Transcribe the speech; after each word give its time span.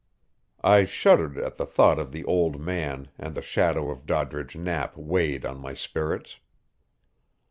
I 0.63 0.85
shuddered 0.85 1.37
at 1.37 1.57
the 1.57 1.65
thought 1.67 1.99
of 1.99 2.11
the 2.11 2.23
"old 2.25 2.59
man," 2.59 3.09
and 3.19 3.35
the 3.35 3.41
shadow 3.43 3.91
of 3.91 4.07
Doddridge 4.07 4.55
Knapp 4.55 4.97
weighed 4.97 5.45
on 5.45 5.59
my 5.59 5.75
spirits. 5.75 6.39